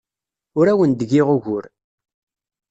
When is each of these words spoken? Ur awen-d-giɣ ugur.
Ur 0.59 0.65
awen-d-giɣ 0.71 1.27
ugur. 1.35 1.65